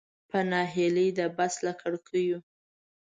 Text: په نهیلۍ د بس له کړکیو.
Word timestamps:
په 0.29 0.37
نهیلۍ 0.51 1.07
د 1.17 1.19
بس 1.37 1.53
له 1.65 1.73
کړکیو. 1.81 2.37